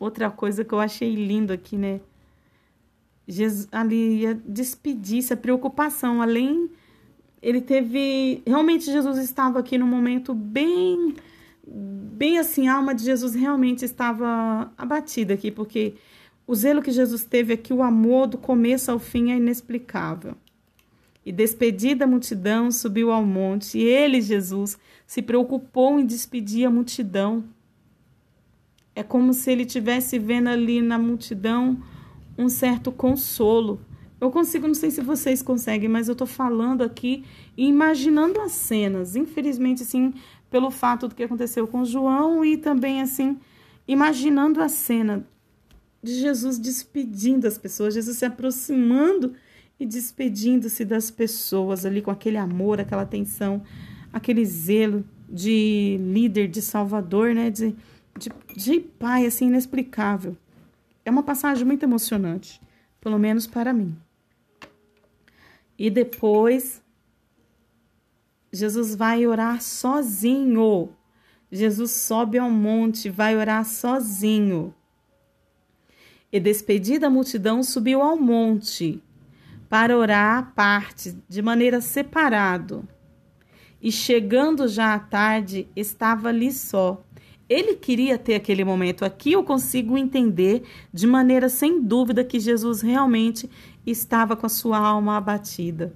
Outra 0.04 0.30
coisa 0.30 0.66
que 0.66 0.74
eu 0.74 0.82
achei 0.82 1.16
lindo 1.16 1.54
aqui, 1.54 1.78
né? 1.78 2.02
Jesus, 3.26 3.70
ali 3.72 4.28
a 4.28 4.34
despedisse, 4.34 5.32
a 5.32 5.38
preocupação, 5.38 6.22
além 6.22 6.70
ele 7.42 7.62
teve, 7.62 8.44
realmente 8.46 8.86
Jesus 8.86 9.18
estava 9.18 9.60
aqui 9.60 9.78
num 9.78 9.88
momento 9.88 10.34
bem 10.34 11.16
bem 11.66 12.38
assim, 12.38 12.68
a 12.68 12.76
alma 12.76 12.94
de 12.94 13.06
Jesus 13.06 13.34
realmente 13.34 13.86
estava 13.86 14.74
abatida 14.78 15.36
aqui, 15.36 15.50
porque 15.50 15.94
o 16.46 16.54
zelo 16.54 16.82
que 16.82 16.92
Jesus 16.92 17.24
teve 17.24 17.54
aqui, 17.54 17.74
o 17.74 17.82
amor 17.82 18.28
do 18.28 18.38
começo 18.38 18.92
ao 18.92 19.00
fim 19.00 19.32
é 19.32 19.38
inexplicável. 19.38 20.36
E 21.26 21.32
despedida 21.32 22.04
a 22.04 22.08
multidão, 22.08 22.70
subiu 22.70 23.10
ao 23.10 23.24
monte, 23.26 23.78
e 23.78 23.84
ele, 23.84 24.22
Jesus, 24.22 24.78
se 25.08 25.22
preocupou 25.22 25.98
em 25.98 26.06
despedir 26.06 26.66
a 26.66 26.70
multidão. 26.70 27.46
É 28.96 29.02
como 29.04 29.34
se 29.34 29.52
ele 29.52 29.66
tivesse 29.66 30.20
vendo 30.20 30.50
ali 30.50 30.82
na 30.82 30.98
multidão 30.98 31.82
um 32.38 32.50
certo 32.50 32.92
consolo. 32.92 33.82
Eu 34.20 34.32
consigo, 34.32 34.68
não 34.68 34.74
sei 34.74 34.92
se 34.92 35.02
vocês 35.02 35.42
conseguem, 35.42 35.90
mas 35.90 36.08
eu 36.08 36.16
tô 36.16 36.26
falando 36.26 36.82
aqui 36.82 37.24
e 37.58 37.68
imaginando 37.68 38.40
as 38.40 38.54
cenas. 38.54 39.16
Infelizmente, 39.16 39.84
assim, 39.84 40.14
pelo 40.50 40.72
fato 40.72 41.08
do 41.08 41.16
que 41.16 41.24
aconteceu 41.24 41.68
com 41.68 41.84
João 41.84 42.46
e 42.46 42.56
também, 42.56 43.02
assim, 43.02 43.38
imaginando 43.88 44.62
a 44.62 44.70
cena 44.70 45.28
de 46.02 46.14
Jesus 46.14 46.60
despedindo 46.60 47.48
as 47.48 47.58
pessoas, 47.58 47.94
Jesus 47.94 48.18
se 48.18 48.26
aproximando 48.26 49.34
e 49.80 49.86
despedindo-se 49.86 50.86
das 50.86 51.10
pessoas 51.10 51.86
ali 51.86 52.02
com 52.02 52.12
aquele 52.12 52.38
amor, 52.38 52.80
aquela 52.80 53.02
atenção, 53.02 53.64
aquele 54.12 54.46
zelo 54.46 55.04
de 55.30 55.98
líder, 56.00 56.48
de 56.48 56.62
salvador, 56.62 57.34
né? 57.34 57.50
De, 57.50 57.76
de, 58.18 58.30
de 58.56 58.80
pai 58.80 59.26
assim 59.26 59.48
inexplicável. 59.48 60.38
É 61.06 61.12
uma 61.12 61.24
passagem 61.24 61.66
muito 61.66 61.84
emocionante, 61.84 62.62
pelo 63.02 63.18
menos 63.18 63.46
para 63.46 63.74
mim. 63.74 63.96
E 65.78 65.90
depois 65.90 66.82
Jesus 68.52 68.96
vai 68.96 69.26
orar 69.26 69.62
sozinho. 69.62 70.90
Jesus 71.52 71.92
sobe 71.92 72.38
ao 72.38 72.50
monte, 72.50 73.10
vai 73.10 73.36
orar 73.36 73.66
sozinho. 73.66 74.74
E 76.32 76.40
despedida 76.40 77.08
a 77.08 77.10
multidão, 77.10 77.62
subiu 77.62 78.02
ao 78.02 78.18
monte 78.18 79.04
para 79.70 79.98
orar 79.98 80.38
à 80.38 80.44
parte, 80.44 81.18
de 81.28 81.42
maneira 81.42 81.82
separado. 81.82 82.88
E 83.82 83.92
chegando 83.92 84.68
já 84.68 84.94
à 84.94 85.00
tarde, 85.00 85.68
estava 85.76 86.30
ali 86.30 86.52
só. 86.52 87.04
Ele 87.54 87.76
queria 87.76 88.18
ter 88.18 88.34
aquele 88.34 88.64
momento. 88.64 89.06
Aqui 89.06 89.34
eu 89.34 89.44
consigo 89.44 89.96
entender 89.96 90.64
de 90.92 91.06
maneira 91.06 91.48
sem 91.50 91.80
dúvida 91.80 92.24
que 92.24 92.40
Jesus 92.40 92.82
realmente 92.82 93.48
estava 93.86 94.36
com 94.36 94.48
a 94.48 94.50
sua 94.50 94.80
alma 94.80 95.18
abatida. 95.18 95.94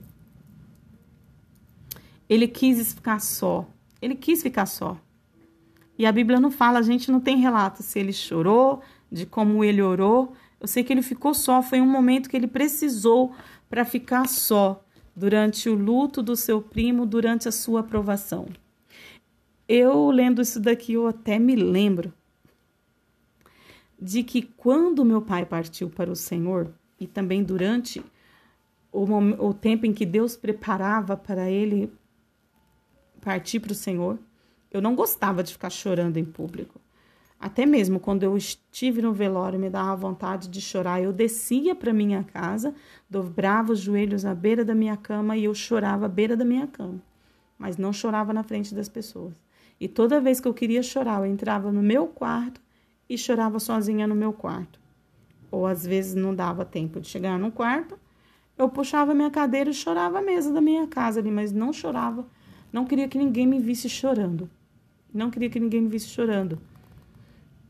Ele 2.30 2.48
quis 2.48 2.94
ficar 2.94 3.20
só. 3.20 3.68
Ele 4.00 4.14
quis 4.14 4.44
ficar 4.44 4.68
só. 4.68 5.02
E 5.98 6.06
a 6.06 6.12
Bíblia 6.12 6.40
não 6.40 6.52
fala, 6.52 6.78
a 6.78 6.84
gente 6.84 7.12
não 7.12 7.20
tem 7.20 7.38
relato 7.38 7.82
se 7.82 7.98
ele 7.98 8.14
chorou, 8.14 8.84
de 9.12 9.26
como 9.26 9.64
ele 9.64 9.82
orou. 9.82 10.34
Eu 10.62 10.68
sei 10.68 10.84
que 10.84 10.94
ele 10.94 11.02
ficou 11.02 11.34
só, 11.34 11.64
foi 11.64 11.82
um 11.82 11.90
momento 11.90 12.30
que 12.30 12.38
ele 12.38 12.46
precisou 12.46 13.34
para 13.68 13.84
ficar 13.84 14.28
só 14.28 14.86
durante 15.16 15.68
o 15.70 15.74
luto 15.74 16.22
do 16.22 16.36
seu 16.36 16.62
primo, 16.62 17.04
durante 17.04 17.48
a 17.48 17.52
sua 17.52 17.80
aprovação. 17.80 18.46
Eu 19.68 20.10
lendo 20.12 20.42
isso 20.42 20.60
daqui, 20.60 20.94
eu 20.94 21.08
até 21.08 21.38
me 21.38 21.56
lembro 21.56 22.14
de 24.00 24.24
que 24.24 24.42
quando 24.42 25.04
meu 25.04 25.22
pai 25.22 25.46
partiu 25.46 25.90
para 25.90 26.12
o 26.12 26.16
Senhor, 26.16 26.72
e 27.00 27.06
também 27.06 27.44
durante 27.44 28.04
o, 28.92 29.06
o 29.46 29.54
tempo 29.54 29.86
em 29.86 29.94
que 29.94 30.06
Deus 30.06 30.36
preparava 30.36 31.18
para 31.18 31.50
ele 31.50 31.92
partir 33.22 33.60
para 33.60 33.72
o 33.72 33.76
Senhor, 33.76 34.18
eu 34.72 34.82
não 34.82 34.96
gostava 34.96 35.44
de 35.44 35.52
ficar 35.52 35.70
chorando 35.70 36.18
em 36.18 36.26
público. 36.26 36.80
Até 37.40 37.66
mesmo 37.66 38.00
quando 38.00 38.24
eu 38.24 38.36
estive 38.36 39.02
no 39.02 39.14
velório, 39.14 39.60
me 39.60 39.70
dava 39.70 39.96
vontade 39.96 40.48
de 40.48 40.60
chorar. 40.60 41.02
Eu 41.02 41.14
descia 41.14 41.76
para 41.76 41.94
minha 41.94 42.24
casa, 42.24 42.74
dobrava 43.10 43.74
os 43.74 43.80
joelhos 43.80 44.26
à 44.26 44.34
beira 44.34 44.66
da 44.66 44.74
minha 44.74 44.98
cama 44.98 45.38
e 45.38 45.44
eu 45.44 45.54
chorava 45.54 46.06
à 46.06 46.10
beira 46.10 46.36
da 46.36 46.44
minha 46.44 46.66
cama, 46.66 47.00
mas 47.58 47.78
não 47.78 47.94
chorava 47.94 48.34
na 48.34 48.44
frente 48.44 48.74
das 48.74 48.90
pessoas. 48.90 49.47
E 49.80 49.88
toda 49.88 50.22
vez 50.22 50.40
que 50.40 50.48
eu 50.48 50.54
queria 50.54 50.82
chorar, 50.82 51.20
eu 51.20 51.26
entrava 51.26 51.72
no 51.72 51.82
meu 51.82 52.08
quarto 52.08 52.60
e 53.10 53.18
chorava 53.18 53.60
sozinha 53.60 54.08
no 54.08 54.16
meu 54.16 54.34
quarto. 54.34 54.80
Ou 55.52 55.66
às 55.66 55.86
vezes 55.86 56.16
não 56.16 56.34
dava 56.34 56.66
tempo 56.66 57.00
de 57.00 57.08
chegar 57.08 57.38
no 57.38 57.52
quarto, 57.52 57.98
eu 58.58 58.68
puxava 58.70 59.14
minha 59.14 59.30
cadeira 59.30 59.70
e 59.70 59.74
chorava 59.74 60.20
à 60.20 60.22
mesa 60.22 60.52
da 60.52 60.60
minha 60.60 60.88
casa 60.88 61.20
ali, 61.20 61.30
mas 61.30 61.52
não 61.52 61.72
chorava, 61.72 62.26
não 62.74 62.86
queria 62.86 63.08
que 63.08 63.18
ninguém 63.18 63.46
me 63.46 63.60
visse 63.60 63.88
chorando. 63.88 64.50
Não 65.14 65.30
queria 65.30 65.50
que 65.50 65.60
ninguém 65.60 65.82
me 65.82 65.90
visse 65.90 66.08
chorando. 66.08 66.60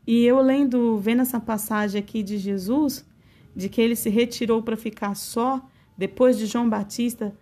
E 0.06 0.24
eu 0.24 0.40
lendo, 0.40 0.96
vendo 0.98 1.22
essa 1.22 1.38
passagem 1.38 2.00
aqui 2.00 2.22
de 2.22 2.38
Jesus, 2.38 3.04
de 3.54 3.68
que 3.68 3.80
ele 3.80 3.94
se 3.94 4.08
retirou 4.08 4.62
para 4.62 4.76
ficar 4.76 5.14
só, 5.14 5.62
depois 5.96 6.38
de 6.38 6.46
João 6.46 6.68
Batista 6.68 7.34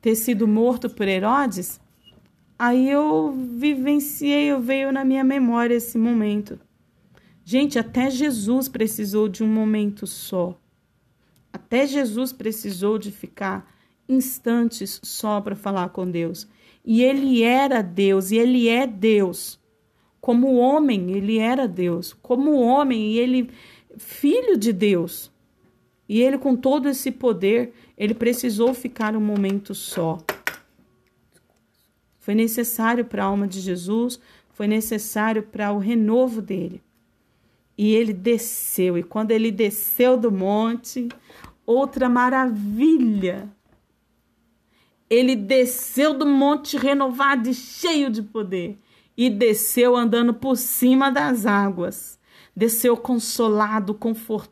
ter 0.00 0.14
sido 0.14 0.46
morto 0.46 0.90
por 0.90 1.08
Herodes, 1.08 1.80
aí 2.62 2.88
eu 2.88 3.32
vivenciei, 3.32 4.44
eu 4.44 4.60
veio 4.60 4.92
na 4.92 5.04
minha 5.04 5.24
memória 5.24 5.74
esse 5.74 5.98
momento. 5.98 6.60
Gente, 7.44 7.76
até 7.76 8.08
Jesus 8.08 8.68
precisou 8.68 9.28
de 9.28 9.42
um 9.42 9.48
momento 9.48 10.06
só. 10.06 10.56
Até 11.52 11.88
Jesus 11.88 12.32
precisou 12.32 12.98
de 12.98 13.10
ficar 13.10 13.68
instantes 14.08 15.00
só 15.02 15.40
para 15.40 15.56
falar 15.56 15.88
com 15.88 16.08
Deus. 16.08 16.46
E 16.84 17.02
ele 17.02 17.42
era 17.42 17.82
Deus, 17.82 18.30
e 18.30 18.36
ele 18.36 18.68
é 18.68 18.86
Deus. 18.86 19.58
Como 20.20 20.54
homem, 20.54 21.10
ele 21.10 21.38
era 21.38 21.66
Deus. 21.66 22.12
Como 22.12 22.60
homem, 22.60 23.14
ele 23.14 23.50
filho 23.96 24.56
de 24.56 24.72
Deus. 24.72 25.32
E 26.08 26.20
ele 26.20 26.38
com 26.38 26.54
todo 26.54 26.88
esse 26.88 27.10
poder, 27.10 27.72
ele 27.98 28.14
precisou 28.14 28.72
ficar 28.72 29.16
um 29.16 29.20
momento 29.20 29.74
só. 29.74 30.18
Foi 32.22 32.36
necessário 32.36 33.04
para 33.04 33.24
a 33.24 33.26
alma 33.26 33.48
de 33.48 33.58
Jesus, 33.58 34.20
foi 34.52 34.68
necessário 34.68 35.42
para 35.42 35.72
o 35.72 35.78
renovo 35.78 36.40
dele. 36.40 36.80
E 37.76 37.96
ele 37.96 38.12
desceu, 38.12 38.96
e 38.96 39.02
quando 39.02 39.32
ele 39.32 39.50
desceu 39.50 40.16
do 40.16 40.30
monte, 40.30 41.08
outra 41.66 42.08
maravilha. 42.08 43.50
Ele 45.10 45.34
desceu 45.34 46.14
do 46.14 46.24
monte 46.24 46.76
renovado 46.76 47.48
e 47.48 47.54
cheio 47.54 48.08
de 48.08 48.22
poder 48.22 48.78
e 49.16 49.28
desceu 49.28 49.96
andando 49.96 50.32
por 50.32 50.56
cima 50.56 51.10
das 51.10 51.44
águas. 51.44 52.20
Desceu 52.54 52.96
consolado, 52.96 53.94
confortado. 53.94 54.51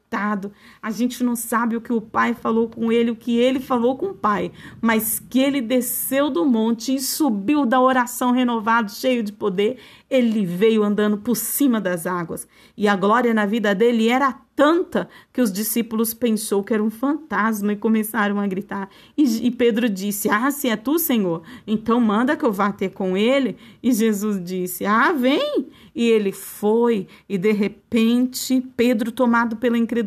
A 0.82 0.90
gente 0.90 1.22
não 1.22 1.36
sabe 1.36 1.76
o 1.76 1.80
que 1.80 1.92
o 1.92 2.00
pai 2.00 2.34
falou 2.34 2.68
com 2.68 2.90
ele, 2.90 3.10
o 3.10 3.16
que 3.16 3.38
ele 3.38 3.60
falou 3.60 3.96
com 3.96 4.06
o 4.06 4.14
pai, 4.14 4.50
mas 4.80 5.20
que 5.20 5.38
ele 5.38 5.60
desceu 5.60 6.30
do 6.30 6.44
monte 6.44 6.94
e 6.94 7.00
subiu 7.00 7.64
da 7.64 7.80
oração 7.80 8.32
renovado, 8.32 8.90
cheio 8.90 9.22
de 9.22 9.32
poder. 9.32 9.78
Ele 10.10 10.44
veio 10.44 10.82
andando 10.82 11.18
por 11.18 11.36
cima 11.36 11.80
das 11.80 12.06
águas. 12.06 12.48
E 12.76 12.88
a 12.88 12.96
glória 12.96 13.32
na 13.32 13.46
vida 13.46 13.74
dele 13.74 14.08
era 14.08 14.32
tanta 14.60 15.08
que 15.32 15.40
os 15.40 15.50
discípulos 15.50 16.12
pensou 16.12 16.62
que 16.62 16.74
era 16.74 16.82
um 16.82 16.90
fantasma 16.90 17.72
e 17.72 17.76
começaram 17.76 18.38
a 18.38 18.46
gritar. 18.46 18.90
E, 19.16 19.46
e, 19.46 19.50
Pedro 19.50 19.88
disse: 19.88 20.28
Ah, 20.28 20.50
se 20.50 20.68
é 20.68 20.76
tu, 20.76 20.98
Senhor, 20.98 21.42
então 21.66 21.98
manda 21.98 22.36
que 22.36 22.44
eu 22.44 22.52
vá 22.52 22.70
ter 22.70 22.90
com 22.90 23.16
ele. 23.16 23.56
E 23.82 23.90
Jesus 23.90 24.42
disse: 24.42 24.84
Ah, 24.84 25.12
vem. 25.12 25.68
E 25.94 26.08
ele 26.08 26.30
foi, 26.30 27.08
e 27.28 27.36
de 27.36 27.50
repente, 27.50 28.60
Pedro, 28.76 29.10
tomado 29.10 29.56
pela 29.56 29.76
incredulidade, 29.76 29.99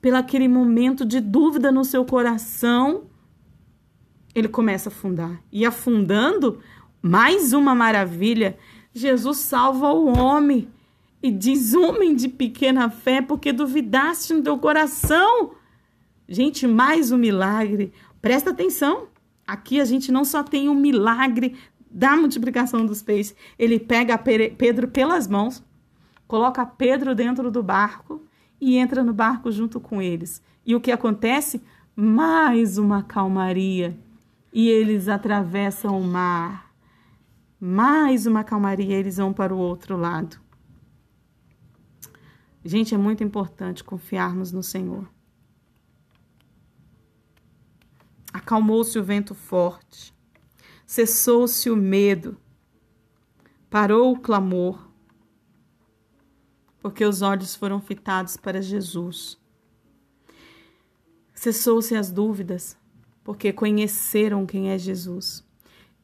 pelo 0.00 0.16
aquele 0.16 0.48
momento 0.48 1.04
de 1.04 1.20
dúvida 1.20 1.70
no 1.70 1.84
seu 1.84 2.04
coração, 2.04 3.04
ele 4.34 4.48
começa 4.48 4.88
a 4.88 4.92
afundar. 4.92 5.42
E 5.50 5.64
afundando, 5.64 6.60
mais 7.00 7.52
uma 7.52 7.74
maravilha: 7.74 8.56
Jesus 8.92 9.38
salva 9.38 9.92
o 9.92 10.18
homem 10.18 10.68
e 11.22 11.30
diz: 11.30 11.74
Homem 11.74 12.14
de 12.14 12.28
pequena 12.28 12.90
fé, 12.90 13.20
porque 13.22 13.52
duvidaste 13.52 14.32
no 14.34 14.42
teu 14.42 14.58
coração. 14.58 15.52
Gente, 16.28 16.66
mais 16.66 17.12
um 17.12 17.18
milagre. 17.18 17.92
Presta 18.20 18.50
atenção. 18.50 19.08
Aqui 19.46 19.80
a 19.80 19.84
gente 19.84 20.10
não 20.12 20.24
só 20.24 20.42
tem 20.42 20.68
o 20.68 20.72
um 20.72 20.74
milagre 20.74 21.56
da 21.92 22.16
multiplicação 22.16 22.86
dos 22.86 23.02
peixes, 23.02 23.36
ele 23.58 23.78
pega 23.78 24.16
Pedro 24.16 24.88
pelas 24.88 25.28
mãos, 25.28 25.62
coloca 26.26 26.64
Pedro 26.64 27.14
dentro 27.14 27.50
do 27.50 27.62
barco 27.62 28.22
e 28.62 28.76
entra 28.76 29.02
no 29.02 29.12
barco 29.12 29.50
junto 29.50 29.80
com 29.80 30.00
eles. 30.00 30.40
E 30.64 30.76
o 30.76 30.80
que 30.80 30.92
acontece? 30.92 31.60
Mais 31.96 32.78
uma 32.78 33.02
calmaria. 33.02 33.98
E 34.52 34.68
eles 34.68 35.08
atravessam 35.08 36.00
o 36.00 36.04
mar. 36.04 36.72
Mais 37.58 38.24
uma 38.24 38.44
calmaria, 38.44 38.96
eles 38.96 39.16
vão 39.16 39.32
para 39.32 39.52
o 39.52 39.58
outro 39.58 39.96
lado. 39.96 40.40
Gente, 42.64 42.94
é 42.94 42.98
muito 42.98 43.24
importante 43.24 43.82
confiarmos 43.82 44.52
no 44.52 44.62
Senhor. 44.62 45.10
Acalmou-se 48.32 48.96
o 48.96 49.02
vento 49.02 49.34
forte, 49.34 50.14
cessou-se 50.86 51.68
o 51.68 51.76
medo, 51.76 52.36
parou 53.68 54.12
o 54.12 54.20
clamor, 54.20 54.88
porque 56.82 57.04
os 57.04 57.22
olhos 57.22 57.54
foram 57.54 57.80
fitados 57.80 58.36
para 58.36 58.60
Jesus. 58.60 59.38
Cessou-se 61.32 61.94
as 61.94 62.10
dúvidas, 62.10 62.76
porque 63.22 63.52
conheceram 63.52 64.44
quem 64.44 64.70
é 64.70 64.76
Jesus. 64.76 65.44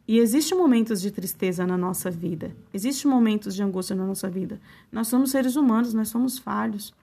E 0.07 0.19
existem 0.19 0.57
momentos 0.57 1.03
de 1.03 1.11
tristeza 1.11 1.67
na 1.67 1.77
nossa 1.77 2.11
vida, 2.11 2.57
existem 2.73 3.11
momentos 3.11 3.55
de 3.55 3.63
angústia 3.63 3.95
na 3.95 4.07
nossa 4.07 4.31
vida. 4.31 4.59
Nós 4.91 5.09
somos 5.09 5.33
seres 5.33 5.57
humanos, 5.57 5.93
nós 5.93 6.09
somos 6.09 6.39
falhos. 6.39 6.95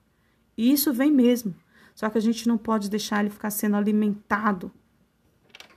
E 0.56 0.72
isso 0.72 0.92
vem 0.92 1.12
mesmo. 1.12 1.54
Só 1.94 2.10
que 2.10 2.18
a 2.18 2.20
gente 2.20 2.48
não 2.48 2.58
pode 2.58 2.90
deixar 2.90 3.20
ele 3.20 3.30
ficar 3.30 3.50
sendo 3.50 3.76
alimentado 3.76 4.72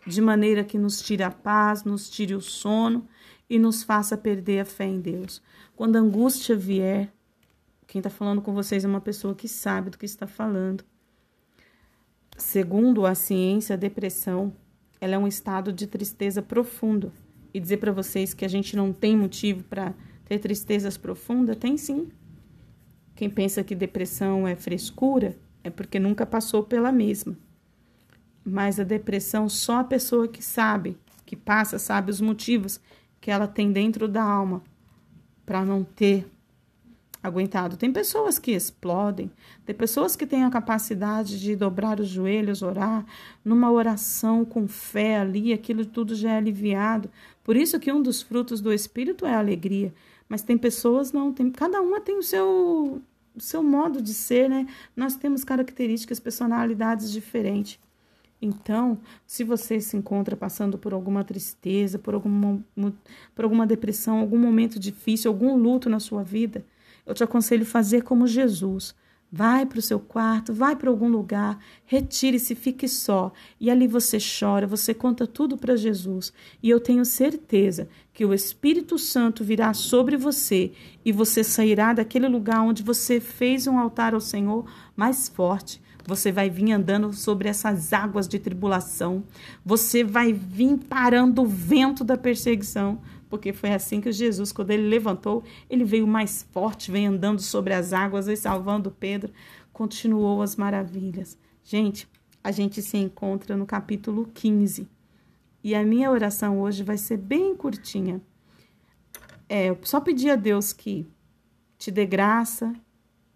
de 0.08 0.22
maneira 0.22 0.64
que 0.64 0.78
nos 0.78 1.02
tire 1.02 1.22
a 1.22 1.30
paz, 1.30 1.84
nos 1.84 2.10
tire 2.10 2.34
o 2.34 2.42
sono 2.42 3.08
e 3.50 3.60
nos 3.60 3.84
faça 3.84 4.18
perder 4.18 4.62
a 4.62 4.66
fé 4.66 4.86
em 4.86 5.00
Deus. 5.00 5.42
Quando 5.76 5.98
a 5.98 6.00
angústia 6.00 6.56
vier, 6.56 7.14
quem 7.90 7.98
está 7.98 8.10
falando 8.12 8.40
com 8.40 8.54
vocês 8.54 8.86
é 8.86 8.88
uma 8.88 9.02
pessoa 9.02 9.34
que 9.34 9.48
sabe 9.48 9.90
do 9.90 9.98
que 9.98 10.06
está 10.06 10.28
falando. 10.28 10.86
Segundo 12.38 13.04
a 13.04 13.16
ciência, 13.16 13.74
a 13.74 13.78
depressão 13.78 14.54
ela 15.02 15.16
é 15.16 15.18
um 15.18 15.28
estado 15.28 15.74
de 15.74 15.88
tristeza 15.88 16.40
profundo. 16.40 17.12
E 17.52 17.60
dizer 17.60 17.78
para 17.78 17.92
vocês 17.92 18.32
que 18.32 18.46
a 18.46 18.48
gente 18.48 18.76
não 18.76 18.94
tem 18.94 19.18
motivo 19.18 19.64
para 19.64 19.96
ter 20.24 20.38
tristezas 20.38 20.98
profundas, 20.98 21.58
tem 21.58 21.78
sim. 21.78 22.10
Quem 23.16 23.28
pensa 23.28 23.64
que 23.64 23.74
depressão 23.74 24.48
é 24.48 24.56
frescura 24.56 25.36
é 25.64 25.72
porque 25.72 26.00
nunca 26.00 26.28
passou 26.28 26.62
pela 26.62 26.92
mesma. 26.92 27.36
Mas 28.46 28.80
a 28.80 28.84
depressão, 28.84 29.50
só 29.50 29.80
a 29.80 29.84
pessoa 29.84 30.28
que 30.28 30.44
sabe, 30.44 30.96
que 31.26 31.36
passa, 31.36 31.80
sabe 31.80 32.12
os 32.12 32.22
motivos 32.22 32.80
que 33.20 33.32
ela 33.32 33.48
tem 33.48 33.72
dentro 33.72 34.08
da 34.08 34.22
alma 34.22 34.62
para 35.44 35.66
não 35.66 35.84
ter 35.84 36.30
aguentado. 37.22 37.78
Tem 37.78 37.92
pessoas 37.92 38.40
que 38.40 38.52
explodem, 38.52 39.30
tem 39.66 39.76
pessoas 39.76 40.16
que 40.16 40.26
têm 40.26 40.44
a 40.44 40.50
capacidade 40.50 41.40
de 41.40 41.56
dobrar 41.56 42.00
os 42.00 42.08
joelhos, 42.08 42.62
orar, 42.62 43.06
numa 43.44 43.72
oração 43.72 44.46
com 44.46 44.68
fé 44.68 45.20
ali, 45.20 45.54
aquilo 45.54 45.86
tudo 45.86 46.16
já 46.16 46.32
é 46.32 46.38
aliviado. 46.38 47.10
Por 47.44 47.56
isso 47.56 47.80
que 47.80 47.92
um 47.92 48.02
dos 48.02 48.22
frutos 48.22 48.62
do 48.62 48.72
espírito 48.72 49.26
é 49.26 49.34
a 49.34 49.40
alegria. 49.40 49.94
Mas 50.28 50.42
tem 50.42 50.58
pessoas 50.58 51.12
não, 51.12 51.34
tem, 51.34 51.50
cada 51.52 51.82
uma 51.82 52.00
tem 52.00 52.18
o 52.18 52.24
seu 52.24 53.02
o 53.36 53.42
seu 53.42 53.64
modo 53.64 54.02
de 54.02 54.14
ser, 54.14 54.50
né? 54.50 54.68
Nós 54.96 55.16
temos 55.16 55.44
características, 55.46 56.20
personalidades 56.20 57.10
diferentes. 57.10 57.80
Então, 58.42 58.98
se 59.26 59.44
você 59.44 59.82
se 59.82 59.98
encontra 59.98 60.36
passando 60.36 60.78
por 60.78 60.94
alguma 60.94 61.24
tristeza, 61.24 62.00
por 62.00 62.14
alguma, 62.14 62.64
por 63.36 63.44
alguma 63.44 63.68
depressão, 63.68 64.20
algum 64.20 64.38
momento 64.38 64.80
difícil, 64.80 65.30
algum 65.30 65.56
luto 65.58 65.90
na 65.90 66.00
sua 66.00 66.24
vida, 66.24 66.66
eu 67.10 67.16
te 67.16 67.24
aconselho 67.24 67.66
fazer 67.66 68.04
como 68.04 68.28
Jesus. 68.28 68.94
Vai 69.32 69.66
para 69.66 69.80
o 69.80 69.82
seu 69.82 70.00
quarto, 70.00 70.54
vai 70.54 70.76
para 70.76 70.90
algum 70.90 71.08
lugar, 71.08 71.60
retire-se, 71.86 72.54
fique 72.54 72.88
só. 72.88 73.32
E 73.60 73.70
ali 73.70 73.88
você 73.88 74.18
chora, 74.20 74.68
você 74.68 74.94
conta 74.94 75.26
tudo 75.26 75.58
para 75.58 75.76
Jesus. 75.76 76.32
E 76.62 76.70
eu 76.70 76.80
tenho 76.80 77.04
certeza 77.04 77.90
que 78.14 78.26
o 78.26 78.34
Espírito 78.34 78.98
Santo 79.00 79.44
virá 79.44 79.74
sobre 79.74 80.18
você 80.18 80.72
e 81.04 81.12
você 81.12 81.44
sairá 81.44 81.94
daquele 81.94 82.28
lugar 82.28 82.62
onde 82.62 82.84
você 82.84 83.20
fez 83.20 83.66
um 83.66 83.78
altar 83.78 84.14
ao 84.14 84.22
Senhor 84.22 84.66
mais 84.96 85.28
forte. 85.28 85.82
Você 86.06 86.32
vai 86.32 86.50
vir 86.50 86.72
andando 86.72 87.14
sobre 87.14 87.50
essas 87.50 87.92
águas 87.94 88.28
de 88.28 88.40
tribulação. 88.40 89.24
Você 89.64 90.04
vai 90.04 90.34
vir 90.34 90.78
parando 90.88 91.44
o 91.44 91.48
vento 91.48 92.04
da 92.04 92.18
perseguição 92.18 93.00
porque 93.30 93.54
foi 93.54 93.72
assim 93.72 94.02
que 94.02 94.12
Jesus, 94.12 94.52
quando 94.52 94.72
ele 94.72 94.88
levantou, 94.88 95.44
ele 95.70 95.84
veio 95.84 96.08
mais 96.08 96.48
forte, 96.52 96.92
veio 96.92 97.12
andando 97.12 97.42
sobre 97.42 97.74
as 97.74 97.94
águas 97.94 98.28
e 98.28 98.36
salvando 98.36 98.92
Pedro, 98.92 99.32
continuou 99.72 100.42
as 100.42 100.56
maravilhas. 100.56 101.38
Gente, 101.64 102.08
a 102.44 102.52
gente 102.52 102.82
se 102.82 102.98
encontra 102.98 103.56
no 103.56 103.66
capítulo 103.66 104.30
15. 104.34 104.90
E 105.64 105.76
a 105.76 105.84
minha 105.84 106.10
oração 106.10 106.60
hoje 106.60 106.84
vai 106.84 106.98
ser 106.98 107.18
bem 107.18 107.56
curtinha. 107.56 108.22
É, 109.48 109.70
eu 109.70 109.78
só 109.84 110.00
pedir 110.00 110.32
a 110.32 110.36
Deus 110.36 110.74
que 110.74 111.08
te 111.78 111.92
dê 111.92 112.06
graça 112.06 112.74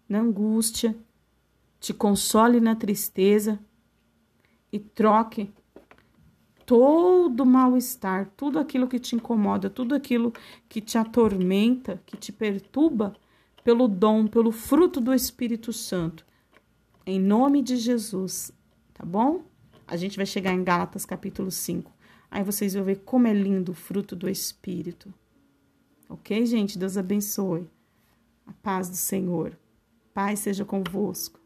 na 0.08 0.20
angústia, 0.20 0.96
te 1.78 1.92
console 1.92 2.60
na 2.60 2.74
tristeza 2.74 3.58
e 4.72 4.78
troque 4.78 5.52
todo 6.66 7.44
mal-estar, 7.44 8.30
tudo 8.36 8.58
aquilo 8.58 8.88
que 8.88 8.98
te 8.98 9.14
incomoda, 9.14 9.68
tudo 9.68 9.94
aquilo 9.94 10.32
que 10.68 10.80
te 10.80 10.96
atormenta, 10.98 12.02
que 12.06 12.16
te 12.16 12.32
perturba, 12.32 13.14
pelo 13.62 13.88
dom, 13.88 14.26
pelo 14.26 14.52
fruto 14.52 15.00
do 15.00 15.14
Espírito 15.14 15.72
Santo. 15.72 16.26
Em 17.06 17.18
nome 17.18 17.62
de 17.62 17.76
Jesus, 17.76 18.52
tá 18.92 19.04
bom? 19.04 19.44
A 19.86 19.96
gente 19.96 20.16
vai 20.16 20.26
chegar 20.26 20.52
em 20.52 20.62
Gálatas 20.62 21.04
capítulo 21.06 21.50
5. 21.50 21.90
Aí 22.30 22.42
vocês 22.42 22.74
vão 22.74 22.84
ver 22.84 23.00
como 23.04 23.26
é 23.26 23.32
lindo 23.32 23.72
o 23.72 23.74
fruto 23.74 24.16
do 24.16 24.28
Espírito. 24.28 25.12
Ok, 26.08 26.44
gente? 26.46 26.78
Deus 26.78 26.96
abençoe. 26.96 27.68
A 28.46 28.52
paz 28.52 28.88
do 28.88 28.96
Senhor. 28.96 29.56
Paz 30.12 30.40
seja 30.40 30.64
convosco. 30.64 31.40